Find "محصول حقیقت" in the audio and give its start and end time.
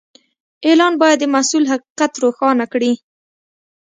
1.33-2.11